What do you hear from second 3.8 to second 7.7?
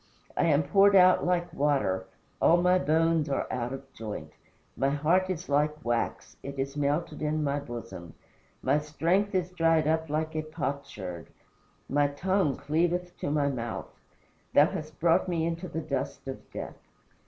joint. My heart is like wax it is melted in my